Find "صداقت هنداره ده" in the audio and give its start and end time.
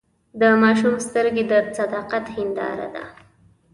1.77-3.05